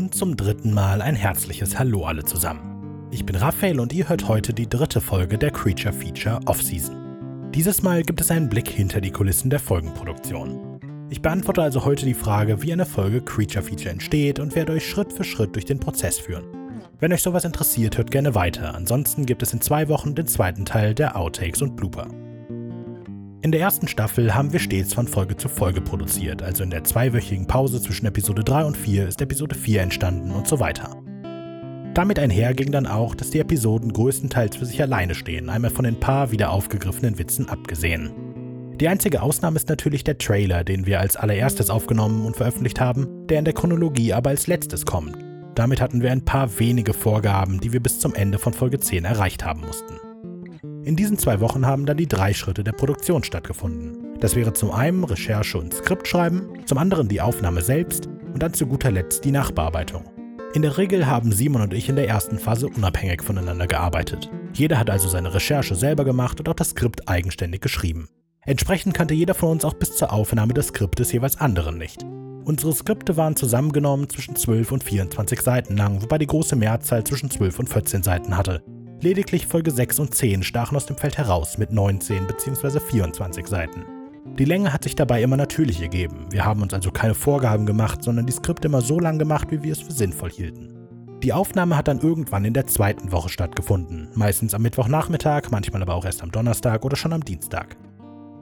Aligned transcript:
und 0.00 0.14
zum 0.14 0.34
dritten 0.34 0.72
Mal 0.72 1.02
ein 1.02 1.14
herzliches 1.14 1.78
Hallo 1.78 2.06
alle 2.06 2.24
zusammen. 2.24 3.08
Ich 3.10 3.26
bin 3.26 3.36
Raphael 3.36 3.78
und 3.80 3.92
ihr 3.92 4.08
hört 4.08 4.28
heute 4.28 4.54
die 4.54 4.66
dritte 4.66 4.98
Folge 4.98 5.36
der 5.36 5.50
Creature 5.50 5.92
Feature 5.92 6.40
Off-Season. 6.46 7.50
Dieses 7.54 7.82
Mal 7.82 8.02
gibt 8.02 8.22
es 8.22 8.30
einen 8.30 8.48
Blick 8.48 8.66
hinter 8.66 9.02
die 9.02 9.10
Kulissen 9.10 9.50
der 9.50 9.60
Folgenproduktion. 9.60 10.80
Ich 11.10 11.20
beantworte 11.20 11.60
also 11.60 11.84
heute 11.84 12.06
die 12.06 12.14
Frage, 12.14 12.62
wie 12.62 12.72
eine 12.72 12.86
Folge 12.86 13.20
Creature 13.20 13.62
Feature 13.62 13.90
entsteht 13.90 14.38
und 14.38 14.54
werde 14.54 14.72
euch 14.72 14.88
Schritt 14.88 15.12
für 15.12 15.24
Schritt 15.24 15.54
durch 15.54 15.66
den 15.66 15.80
Prozess 15.80 16.18
führen. 16.18 16.44
Wenn 16.98 17.12
euch 17.12 17.20
sowas 17.20 17.44
interessiert, 17.44 17.98
hört 17.98 18.10
gerne 18.10 18.34
weiter. 18.34 18.74
Ansonsten 18.74 19.26
gibt 19.26 19.42
es 19.42 19.52
in 19.52 19.60
zwei 19.60 19.88
Wochen 19.88 20.14
den 20.14 20.26
zweiten 20.26 20.64
Teil 20.64 20.94
der 20.94 21.14
Outtakes 21.14 21.60
und 21.60 21.76
Blooper. 21.76 22.08
In 23.42 23.52
der 23.52 23.60
ersten 23.62 23.88
Staffel 23.88 24.34
haben 24.34 24.52
wir 24.52 24.60
stets 24.60 24.92
von 24.92 25.08
Folge 25.08 25.34
zu 25.34 25.48
Folge 25.48 25.80
produziert, 25.80 26.42
also 26.42 26.62
in 26.62 26.68
der 26.68 26.84
zweiwöchigen 26.84 27.46
Pause 27.46 27.80
zwischen 27.80 28.04
Episode 28.04 28.44
3 28.44 28.66
und 28.66 28.76
4 28.76 29.08
ist 29.08 29.22
Episode 29.22 29.54
4 29.54 29.80
entstanden 29.80 30.30
und 30.30 30.46
so 30.46 30.60
weiter. 30.60 31.02
Damit 31.94 32.18
einher 32.18 32.52
ging 32.52 32.70
dann 32.70 32.86
auch, 32.86 33.14
dass 33.14 33.30
die 33.30 33.38
Episoden 33.38 33.94
größtenteils 33.94 34.56
für 34.56 34.66
sich 34.66 34.82
alleine 34.82 35.14
stehen, 35.14 35.48
einmal 35.48 35.70
von 35.70 35.86
den 35.86 35.98
paar 35.98 36.32
wieder 36.32 36.50
aufgegriffenen 36.50 37.16
Witzen 37.16 37.48
abgesehen. 37.48 38.10
Die 38.78 38.88
einzige 38.88 39.22
Ausnahme 39.22 39.56
ist 39.56 39.70
natürlich 39.70 40.04
der 40.04 40.18
Trailer, 40.18 40.62
den 40.62 40.84
wir 40.84 41.00
als 41.00 41.16
allererstes 41.16 41.70
aufgenommen 41.70 42.26
und 42.26 42.36
veröffentlicht 42.36 42.78
haben, 42.78 43.26
der 43.28 43.38
in 43.38 43.46
der 43.46 43.54
Chronologie 43.54 44.12
aber 44.12 44.30
als 44.30 44.48
letztes 44.48 44.84
kommt. 44.84 45.16
Damit 45.54 45.80
hatten 45.80 46.02
wir 46.02 46.12
ein 46.12 46.26
paar 46.26 46.58
wenige 46.58 46.92
Vorgaben, 46.92 47.58
die 47.58 47.72
wir 47.72 47.80
bis 47.80 48.00
zum 48.00 48.14
Ende 48.14 48.38
von 48.38 48.52
Folge 48.52 48.80
10 48.80 49.06
erreicht 49.06 49.46
haben 49.46 49.62
mussten. 49.62 50.09
In 50.82 50.96
diesen 50.96 51.18
zwei 51.18 51.40
Wochen 51.40 51.66
haben 51.66 51.84
dann 51.84 51.98
die 51.98 52.08
drei 52.08 52.32
Schritte 52.32 52.64
der 52.64 52.72
Produktion 52.72 53.22
stattgefunden. 53.22 54.18
Das 54.18 54.34
wäre 54.34 54.54
zum 54.54 54.70
einen 54.70 55.04
Recherche 55.04 55.58
und 55.58 55.74
Skriptschreiben, 55.74 56.66
zum 56.66 56.78
anderen 56.78 57.06
die 57.06 57.20
Aufnahme 57.20 57.60
selbst 57.60 58.06
und 58.32 58.42
dann 58.42 58.54
zu 58.54 58.66
guter 58.66 58.90
Letzt 58.90 59.24
die 59.26 59.30
Nachbearbeitung. 59.30 60.04
In 60.54 60.62
der 60.62 60.78
Regel 60.78 61.06
haben 61.06 61.32
Simon 61.32 61.62
und 61.62 61.74
ich 61.74 61.90
in 61.90 61.96
der 61.96 62.08
ersten 62.08 62.38
Phase 62.38 62.66
unabhängig 62.66 63.22
voneinander 63.22 63.66
gearbeitet. 63.66 64.30
Jeder 64.54 64.78
hat 64.78 64.88
also 64.88 65.08
seine 65.08 65.34
Recherche 65.34 65.74
selber 65.74 66.04
gemacht 66.04 66.40
und 66.40 66.48
auch 66.48 66.54
das 66.54 66.70
Skript 66.70 67.08
eigenständig 67.08 67.60
geschrieben. 67.60 68.08
Entsprechend 68.46 68.94
kannte 68.94 69.12
jeder 69.12 69.34
von 69.34 69.50
uns 69.50 69.66
auch 69.66 69.74
bis 69.74 69.96
zur 69.96 70.12
Aufnahme 70.12 70.54
des 70.54 70.68
Skriptes 70.68 71.12
jeweils 71.12 71.38
anderen 71.38 71.76
nicht. 71.76 72.06
Unsere 72.44 72.72
Skripte 72.72 73.18
waren 73.18 73.36
zusammengenommen 73.36 74.08
zwischen 74.08 74.34
12 74.34 74.72
und 74.72 74.82
24 74.82 75.42
Seiten 75.42 75.76
lang, 75.76 76.02
wobei 76.02 76.16
die 76.16 76.26
große 76.26 76.56
Mehrzahl 76.56 77.04
zwischen 77.04 77.30
12 77.30 77.58
und 77.58 77.68
14 77.68 78.02
Seiten 78.02 78.36
hatte. 78.36 78.62
Lediglich 79.02 79.46
Folge 79.46 79.70
6 79.70 79.98
und 79.98 80.14
10 80.14 80.42
stachen 80.42 80.76
aus 80.76 80.84
dem 80.84 80.98
Feld 80.98 81.16
heraus 81.16 81.56
mit 81.56 81.72
19 81.72 82.26
bzw. 82.26 82.80
24 82.80 83.46
Seiten. 83.46 83.86
Die 84.38 84.44
Länge 84.44 84.74
hat 84.74 84.84
sich 84.84 84.94
dabei 84.94 85.22
immer 85.22 85.38
natürlich 85.38 85.80
ergeben. 85.80 86.26
Wir 86.30 86.44
haben 86.44 86.60
uns 86.60 86.74
also 86.74 86.90
keine 86.90 87.14
Vorgaben 87.14 87.64
gemacht, 87.64 88.02
sondern 88.02 88.26
die 88.26 88.32
Skripte 88.32 88.68
immer 88.68 88.82
so 88.82 89.00
lang 89.00 89.18
gemacht, 89.18 89.48
wie 89.50 89.62
wir 89.62 89.72
es 89.72 89.80
für 89.80 89.92
sinnvoll 89.92 90.30
hielten. 90.30 90.76
Die 91.22 91.32
Aufnahme 91.32 91.78
hat 91.78 91.88
dann 91.88 92.00
irgendwann 92.00 92.44
in 92.44 92.52
der 92.52 92.66
zweiten 92.66 93.10
Woche 93.10 93.30
stattgefunden, 93.30 94.10
meistens 94.14 94.52
am 94.52 94.60
Mittwochnachmittag, 94.60 95.50
manchmal 95.50 95.80
aber 95.80 95.94
auch 95.94 96.04
erst 96.04 96.22
am 96.22 96.30
Donnerstag 96.30 96.84
oder 96.84 96.96
schon 96.96 97.14
am 97.14 97.24
Dienstag. 97.24 97.78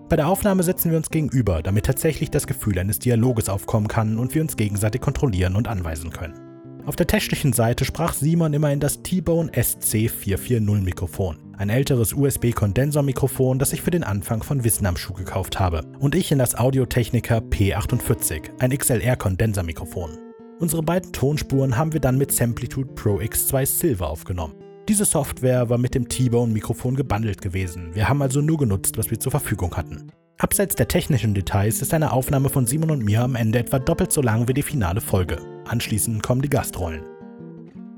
Bei 0.09 0.17
der 0.17 0.27
Aufnahme 0.27 0.64
setzen 0.64 0.91
wir 0.91 0.98
uns 0.98 1.11
gegenüber, 1.11 1.62
damit 1.62 1.86
tatsächlich 1.86 2.33
das 2.33 2.48
Gefühl 2.48 2.81
eines 2.81 2.98
Dialoges 2.98 3.48
aufkommen 3.48 3.86
kann 3.86 4.19
und 4.19 4.34
wir 4.34 4.42
uns 4.42 4.56
gegenseitig 4.56 5.03
kontrollieren 5.03 5.55
und 5.55 5.69
anweisen 5.69 6.11
können. 6.11 6.48
Auf 6.89 6.97
der 6.97 7.06
technischen 7.06 7.53
Seite 7.53 7.84
sprach 7.84 8.14
Simon 8.14 8.55
immer 8.55 8.72
in 8.72 8.81
das 8.81 9.03
T-Bone 9.03 9.50
SC440 9.50 10.81
Mikrofon, 10.81 11.36
ein 11.58 11.69
älteres 11.69 12.14
USB-Kondensormikrofon, 12.14 13.58
das 13.58 13.75
ich 13.75 13.83
für 13.83 13.91
den 13.91 14.03
Anfang 14.03 14.42
von 14.42 14.64
Wissen 14.64 14.86
am 14.86 14.97
Schuh 14.97 15.12
gekauft 15.12 15.61
habe, 15.61 15.83
und 15.98 16.14
ich 16.14 16.33
in 16.33 16.39
das 16.39 16.55
Audiotechnica 16.55 17.41
P48, 17.41 18.58
ein 18.61 18.70
XLR-Kondensermikrofon. 18.70 20.17
Unsere 20.61 20.83
beiden 20.83 21.12
Tonspuren 21.12 21.77
haben 21.77 21.92
wir 21.92 22.00
dann 22.00 22.17
mit 22.17 22.33
Samplitude 22.33 22.95
Pro 22.95 23.18
X2 23.18 23.67
Silver 23.67 24.08
aufgenommen. 24.08 24.55
Diese 24.89 25.05
Software 25.05 25.68
war 25.68 25.77
mit 25.77 25.95
dem 25.95 26.08
T-Bone-Mikrofon 26.08 26.96
gebundelt 26.96 27.42
gewesen. 27.42 27.95
Wir 27.95 28.08
haben 28.08 28.23
also 28.23 28.40
nur 28.40 28.57
genutzt, 28.57 28.96
was 28.96 29.11
wir 29.11 29.20
zur 29.20 29.33
Verfügung 29.33 29.77
hatten. 29.77 30.11
Abseits 30.39 30.74
der 30.74 30.89
technischen 30.89 31.34
Details 31.34 31.83
ist 31.83 31.92
eine 31.92 32.13
Aufnahme 32.13 32.48
von 32.48 32.64
Simon 32.64 32.92
und 32.92 33.05
mir 33.05 33.20
am 33.20 33.34
Ende 33.34 33.58
etwa 33.58 33.79
doppelt 33.79 34.11
so 34.11 34.23
lang 34.23 34.48
wie 34.48 34.55
die 34.55 34.63
finale 34.63 35.02
Folge. 35.02 35.39
Anschließend 35.68 36.23
kommen 36.23 36.40
die 36.40 36.48
Gastrollen. 36.48 37.02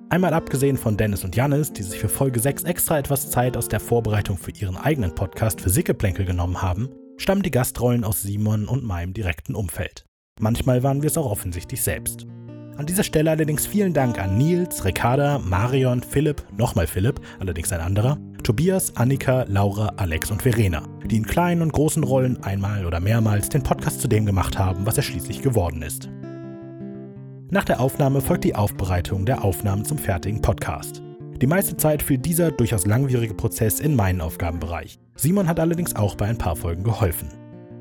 Einmal 0.09 0.35
abgesehen 0.35 0.77
von 0.77 0.97
Dennis 0.97 1.23
und 1.23 1.37
Janis, 1.37 1.73
die 1.73 1.85
sich 1.85 2.01
für 2.01 2.09
Folge 2.09 2.41
6 2.41 2.65
extra 2.65 2.99
etwas 2.99 3.31
Zeit 3.31 3.57
aus 3.57 3.69
der 3.69 3.79
Vorbereitung 3.79 4.39
für 4.39 4.51
ihren 4.51 4.77
eigenen 4.77 5.15
Podcast 5.15 5.61
für 5.61 5.71
Sickeplänkel 5.71 6.25
genommen 6.25 6.61
haben, 6.61 6.89
stammen 7.17 7.43
die 7.43 7.53
Gastrollen 7.53 8.03
aus 8.03 8.23
Simon 8.23 8.67
und 8.67 8.83
meinem 8.83 9.15
direkten 9.15 9.55
Umfeld. 9.55 10.05
Manchmal 10.41 10.83
waren 10.83 11.03
wir 11.03 11.07
es 11.07 11.17
auch 11.17 11.31
offensichtlich 11.31 11.81
selbst. 11.81 12.27
An 12.77 12.87
dieser 12.87 13.05
Stelle 13.05 13.31
allerdings 13.31 13.67
vielen 13.67 13.93
Dank 13.93 14.19
an 14.19 14.37
Nils, 14.37 14.85
Ricarda, 14.85 15.39
Marion, 15.39 16.03
Philipp, 16.03 16.43
nochmal 16.57 16.89
Philipp, 16.89 17.21
allerdings 17.39 17.71
ein 17.73 17.81
anderer, 17.81 18.19
Tobias, 18.43 18.97
Annika, 18.97 19.45
Laura, 19.47 19.93
Alex 19.97 20.33
und 20.33 20.43
Verena, 20.43 20.83
die 21.05 21.19
in 21.19 21.27
kleinen 21.27 21.63
und 21.63 21.73
großen 21.73 22.03
Rollen 22.03 22.43
einmal 22.43 22.85
oder 22.85 22.99
mehrmals 22.99 23.49
den 23.49 23.63
Podcast 23.63 24.01
zu 24.01 24.09
dem 24.09 24.27
gemacht 24.27 24.59
haben, 24.59 24.87
was 24.87 24.97
er 24.97 25.05
schließlich 25.05 25.43
geworden 25.43 25.83
ist. 25.83 26.09
Nach 27.53 27.65
der 27.65 27.81
Aufnahme 27.81 28.21
folgt 28.21 28.45
die 28.45 28.55
Aufbereitung 28.55 29.27
der 29.27 29.43
Aufnahmen 29.43 29.85
zum 29.85 29.99
fertigen 29.99 30.41
Podcast. 30.41 31.03
Die 31.43 31.49
meiste 31.49 31.77
Zeit 31.77 32.01
fiel 32.01 32.19
dieser 32.19 32.53
durchaus 32.53 32.87
langwierige 32.87 33.35
Prozess 33.35 33.81
in 33.81 33.97
meinen 33.97 34.21
Aufgabenbereich. 34.21 35.01
Simon 35.17 35.49
hat 35.49 35.59
allerdings 35.59 35.97
auch 35.97 36.15
bei 36.15 36.27
ein 36.27 36.39
paar 36.39 36.55
Folgen 36.55 36.85
geholfen. 36.85 37.29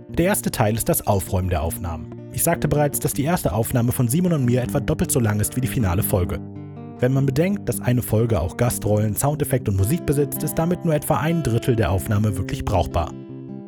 Der 0.09 0.25
erste 0.25 0.50
Teil 0.50 0.74
ist 0.74 0.90
das 0.90 1.06
Aufräumen 1.06 1.52
der 1.52 1.62
Aufnahmen. 1.62 2.16
Ich 2.31 2.44
sagte 2.44 2.68
bereits, 2.68 3.00
dass 3.00 3.13
die 3.13 3.25
erste 3.25 3.53
Aufnahme 3.53 3.91
von 3.91 4.08
Simon 4.08 4.34
und 4.34 4.46
mir 4.46 4.63
etwa 4.63 4.79
doppelt 4.79 5.12
so 5.12 5.19
lang 5.19 5.40
ist 5.40 5.56
wie 5.56 5.62
die 5.62 5.68
finale 5.68 6.02
Folge. 6.02 6.40
Wenn 6.97 7.13
man 7.13 7.28
bedenkt, 7.28 7.69
dass 7.69 7.79
eine 7.79 8.02
Folge 8.02 8.41
auch 8.41 8.58
Gastrollen, 8.58 9.16
Soundeffekt 9.16 9.69
und 9.69 9.78
Musik 9.78 10.03
besitzt, 10.08 10.41
ist 10.41 10.56
damit 10.56 10.84
nur 10.84 10.96
etwa 10.96 11.18
ein 11.18 11.44
Drittel 11.44 11.75
der 11.75 11.91
Aufnahme 11.91 12.35
wirklich 12.35 12.66
brauchbar. 12.66 13.13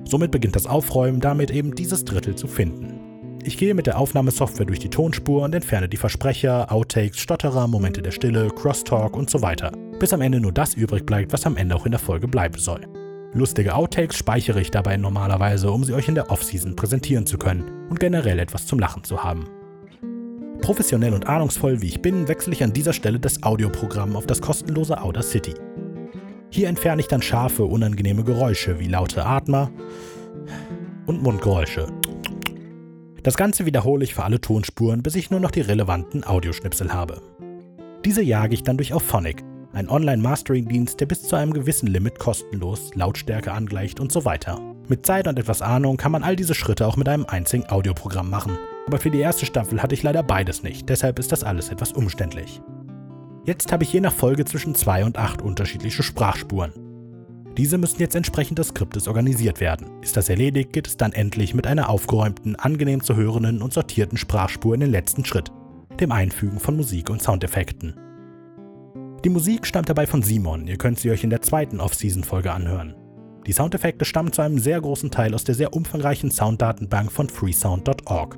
Somit 0.06 0.32
beginnt 0.32 0.56
das 0.56 0.66
Aufräumen 0.66 1.20
damit 1.20 1.52
eben 1.52 1.76
dieses 1.76 2.06
Drittel 2.06 2.36
zu 2.36 2.48
finden. 2.48 3.01
Ich 3.44 3.58
gehe 3.58 3.74
mit 3.74 3.88
der 3.88 3.98
Aufnahmesoftware 3.98 4.68
durch 4.68 4.78
die 4.78 4.90
Tonspur 4.90 5.44
und 5.44 5.56
entferne 5.56 5.90
die 5.90 5.98
Versprecher, 5.98 6.72
Outtakes, 6.72 7.20
Stotterer, 7.20 7.68
Momente 7.68 8.04
der 8.04 8.12
Stille, 8.12 8.50
Crosstalk 8.50 9.18
und 9.18 9.32
so 9.32 9.42
weiter, 9.42 9.72
bis 10.00 10.14
am 10.14 10.22
Ende 10.22 10.40
nur 10.40 10.52
das 10.52 10.76
übrig 10.76 11.08
bleibt, 11.08 11.34
was 11.34 11.48
am 11.48 11.58
Ende 11.58 11.76
auch 11.76 11.88
in 11.88 11.92
der 11.92 12.00
Folge 12.00 12.28
bleiben 12.28 12.60
soll. 12.60 12.82
Lustige 13.34 13.74
Outtakes 13.74 14.16
speichere 14.16 14.62
ich 14.62 14.70
dabei 14.70 14.96
normalerweise, 14.98 15.72
um 15.72 15.84
sie 15.84 15.94
euch 15.94 16.08
in 16.08 16.16
der 16.16 16.30
Offseason 16.30 16.76
präsentieren 16.76 17.26
zu 17.26 17.40
können 17.40 17.88
und 17.90 18.00
generell 18.00 18.38
etwas 18.38 18.68
zum 18.68 18.78
Lachen 18.78 19.04
zu 19.04 19.24
haben. 19.24 19.46
Professionell 20.62 21.14
und 21.14 21.28
ahnungsvoll 21.28 21.82
wie 21.82 21.88
ich 21.88 22.02
bin, 22.02 22.28
wechsle 22.28 22.54
ich 22.54 22.64
an 22.64 22.74
dieser 22.74 22.94
Stelle 22.94 23.20
das 23.20 23.42
Audioprogramm 23.42 24.16
auf 24.16 24.28
das 24.28 24.42
kostenlose 24.42 25.02
Audacity. 25.02 25.56
Hier 26.52 26.68
entferne 26.68 27.02
ich 27.02 27.08
dann 27.08 27.24
scharfe, 27.24 27.66
unangenehme 27.66 28.24
Geräusche 28.24 28.80
wie 28.80 28.88
laute 28.88 29.26
Atmer 29.26 29.72
und 31.08 31.24
Mundgeräusche. 31.24 31.88
Das 33.24 33.38
Ganze 33.38 33.68
wiederhole 33.68 34.04
ich 34.04 34.16
für 34.16 34.24
alle 34.24 34.42
Tonspuren, 34.42 35.04
bis 35.04 35.16
ich 35.16 35.30
nur 35.30 35.40
noch 35.40 35.52
die 35.52 35.62
relevanten 35.62 36.26
Audioschnipsel 36.26 36.92
habe. 36.92 37.22
Diese 38.04 38.24
jage 38.24 38.56
ich 38.56 38.64
dann 38.64 38.78
durch 38.78 38.94
Auphonic, 38.94 39.44
ein 39.74 39.90
Online-Mastering-Dienst, 39.90 41.00
der 41.00 41.06
bis 41.06 41.24
zu 41.24 41.36
einem 41.36 41.54
gewissen 41.54 41.86
Limit 41.86 42.18
kostenlos 42.18 42.96
Lautstärke 42.96 43.52
angleicht 43.52 44.00
und 44.00 44.12
so 44.12 44.26
weiter. 44.26 44.60
Mit 44.88 45.06
Zeit 45.06 45.28
und 45.28 45.38
etwas 45.38 45.62
Ahnung 45.62 45.98
kann 45.98 46.12
man 46.12 46.24
all 46.24 46.36
diese 46.36 46.56
Schritte 46.56 46.88
auch 46.88 46.98
mit 46.98 47.08
einem 47.08 47.26
einzigen 47.26 47.70
Audioprogramm 47.70 48.30
machen. 48.30 48.58
Aber 48.88 48.98
für 48.98 49.12
die 49.12 49.20
erste 49.20 49.46
Staffel 49.46 49.84
hatte 49.84 49.94
ich 49.94 50.02
leider 50.02 50.24
beides 50.24 50.64
nicht, 50.64 50.90
deshalb 50.90 51.20
ist 51.20 51.32
das 51.32 51.44
alles 51.44 51.70
etwas 51.70 51.92
umständlich. 51.92 52.60
Jetzt 53.46 53.72
habe 53.72 53.84
ich 53.84 53.94
je 53.94 54.02
nach 54.02 54.14
Folge 54.14 54.46
zwischen 54.46 54.74
zwei 54.74 55.06
und 55.06 55.18
acht 55.18 55.44
unterschiedliche 55.44 56.02
Sprachspuren. 56.02 56.74
Diese 57.58 57.78
müssen 57.78 58.00
jetzt 58.00 58.16
entsprechend 58.16 58.60
des 58.60 58.70
Skriptes 58.70 59.08
organisiert 59.08 59.60
werden. 59.60 60.02
Ist 60.02 60.16
das 60.16 60.30
erledigt, 60.30 60.72
geht 60.72 60.88
es 60.88 60.98
dann 60.98 61.12
endlich 61.12 61.54
mit 61.54 61.68
einer 61.68 61.90
aufgeräumten, 61.90 62.56
angenehm 62.56 63.04
zu 63.04 63.16
hörenden 63.16 63.62
und 63.62 63.74
sortierten 63.74 64.18
Sprachspur 64.18 64.74
in 64.74 64.80
den 64.80 64.92
letzten 64.92 65.26
Schritt, 65.26 65.52
dem 66.00 66.12
Einfügen 66.12 66.60
von 66.60 66.78
Musik 66.78 67.10
und 67.10 67.22
Soundeffekten. 67.22 67.96
Die 69.26 69.30
Musik 69.30 69.68
stammt 69.68 69.90
dabei 69.90 70.08
von 70.08 70.24
Simon, 70.24 70.66
ihr 70.66 70.78
könnt 70.78 71.00
sie 71.00 71.12
euch 71.12 71.24
in 71.24 71.30
der 71.30 71.42
zweiten 71.42 71.80
Off-Season-Folge 71.80 72.52
anhören. 72.52 72.96
Die 73.46 73.54
Soundeffekte 73.54 74.06
stammen 74.06 74.32
zu 74.32 74.42
einem 74.42 74.60
sehr 74.60 74.80
großen 74.80 75.12
Teil 75.12 75.34
aus 75.34 75.44
der 75.44 75.56
sehr 75.56 75.74
umfangreichen 75.74 76.32
Sounddatenbank 76.32 77.12
von 77.12 77.28
freesound.org. 77.28 78.38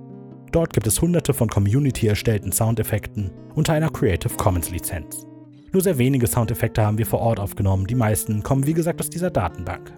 Dort 0.52 0.74
gibt 0.74 0.88
es 0.88 1.02
hunderte 1.02 1.34
von 1.34 1.50
Community 1.50 2.08
erstellten 2.08 2.52
Soundeffekten 2.52 3.32
unter 3.54 3.74
einer 3.74 3.90
Creative 3.90 4.34
Commons 4.36 4.72
Lizenz. 4.72 5.26
Nur 5.74 5.82
sehr 5.82 5.98
wenige 5.98 6.28
Soundeffekte 6.28 6.86
haben 6.86 7.00
wir 7.00 7.08
vor 7.08 7.20
Ort 7.20 7.40
aufgenommen, 7.40 7.88
die 7.88 7.96
meisten 7.96 8.44
kommen 8.44 8.68
wie 8.68 8.76
gesagt 8.76 9.00
aus 9.00 9.10
dieser 9.10 9.32
Datenbank. 9.32 9.92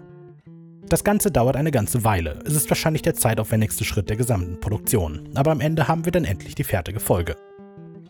Das 0.87 1.03
Ganze 1.03 1.31
dauert 1.31 1.57
eine 1.57 1.71
ganze 1.71 2.05
Weile. 2.05 2.39
Es 2.45 2.55
ist 2.55 2.69
wahrscheinlich 2.69 3.01
der 3.01 3.15
zeitaufwendigste 3.15 3.83
Schritt 3.83 4.09
der 4.09 4.15
gesamten 4.15 4.59
Produktion, 4.61 5.27
aber 5.35 5.51
am 5.51 5.59
Ende 5.59 5.89
haben 5.89 6.05
wir 6.05 6.13
dann 6.13 6.23
endlich 6.23 6.55
die 6.55 6.63
fertige 6.63 7.01
Folge. 7.01 7.35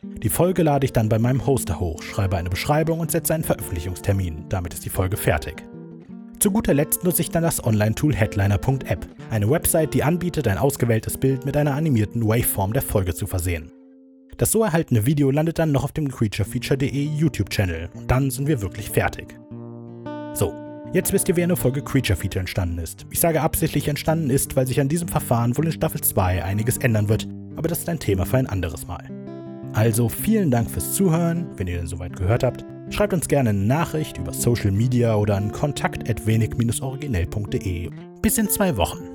Die 0.04 0.30
Folge 0.30 0.62
lade 0.62 0.86
ich 0.86 0.94
dann 0.94 1.10
bei 1.10 1.18
meinem 1.18 1.48
Hoster 1.48 1.80
hoch, 1.80 2.04
schreibe 2.04 2.38
eine 2.38 2.50
Beschreibung 2.50 3.00
und 3.00 3.10
setze 3.10 3.34
einen 3.34 3.44
Veröffentlichungstermin. 3.44 4.46
Damit 4.50 4.76
ist 4.76 4.86
die 4.86 4.90
Folge 4.90 5.18
fertig. 5.18 5.64
Zu 6.40 6.52
guter 6.52 6.76
Letzt 6.76 7.04
nutze 7.04 7.24
ich 7.24 7.32
dann 7.32 7.44
das 7.44 7.64
Online-Tool 7.64 8.14
Headliner.app, 8.14 9.08
eine 9.32 9.50
Website, 9.50 9.96
die 9.96 10.04
anbietet, 10.04 10.48
ein 10.48 10.60
ausgewähltes 10.60 11.18
Bild 11.18 11.46
mit 11.46 11.58
einer 11.58 11.74
animierten 11.74 12.28
Waveform 12.28 12.74
der 12.74 12.84
Folge 12.84 13.16
zu 13.16 13.26
versehen. 13.26 13.72
Das 14.38 14.52
so 14.52 14.64
erhaltene 14.64 15.06
Video 15.06 15.32
landet 15.32 15.60
dann 15.60 15.72
noch 15.72 15.86
auf 15.86 15.94
dem 15.94 16.10
creaturefeature.de 16.10 17.06
YouTube-Channel 17.06 17.88
und 17.94 18.12
dann 18.12 18.30
sind 18.30 18.48
wir 18.48 18.62
wirklich 18.62 18.90
fertig. 18.90 19.34
So, 20.34 20.54
jetzt 20.92 21.14
wisst 21.14 21.30
ihr, 21.30 21.38
wie 21.38 21.44
eine 21.44 21.56
Folge 21.56 21.82
Creature 21.82 22.18
Feature 22.18 22.42
entstanden 22.42 22.80
ist. 22.80 23.06
Ich 23.12 23.22
sage 23.22 23.40
absichtlich 23.42 23.88
entstanden 23.88 24.30
ist, 24.30 24.58
weil 24.58 24.68
sich 24.68 24.82
an 24.82 24.90
diesem 24.90 25.08
Verfahren 25.08 25.58
wohl 25.58 25.68
in 25.68 25.72
Staffel 25.72 26.02
2 26.02 26.44
einiges 26.44 26.76
ändern 26.78 27.08
wird, 27.08 27.30
aber 27.56 27.70
das 27.70 27.80
ist 27.80 27.88
ein 27.88 28.00
Thema 28.00 28.26
für 28.26 28.36
ein 28.38 28.48
anderes 28.48 28.86
Mal. 28.88 29.10
Also 29.72 30.10
vielen 30.10 30.52
Dank 30.52 30.70
fürs 30.70 30.94
Zuhören, 30.94 31.48
wenn 31.56 31.68
ihr 31.68 31.78
denn 31.78 31.88
soweit 31.88 32.18
gehört 32.18 32.44
habt. 32.44 32.66
Schreibt 32.90 33.14
uns 33.14 33.30
gerne 33.30 33.52
eine 33.52 33.60
Nachricht 33.60 34.18
über 34.18 34.34
Social 34.34 34.72
Media 34.72 35.16
oder 35.16 35.38
an 35.38 35.52
kontakt.wenig-originell.de. 35.52 37.90
Bis 38.22 38.38
in 38.38 38.50
zwei 38.50 38.76
Wochen. 38.78 39.15